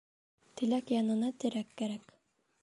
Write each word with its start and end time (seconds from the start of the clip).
Теләк 0.61 0.93
янына 0.95 1.29
терәк 1.45 1.77
кәрәк. 1.83 2.11